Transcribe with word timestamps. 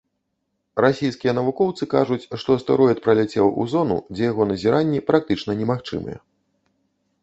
Расійскія 0.85 1.31
навукоўцы 1.39 1.83
кажуць, 1.95 2.27
што 2.45 2.49
астэроід 2.61 2.97
паляцеў 3.11 3.45
у 3.53 3.63
зону, 3.77 3.97
дзе 4.17 4.23
яго 4.31 4.43
назіранні 4.53 5.07
практычна 5.13 5.51
немагчымыя. 5.65 6.17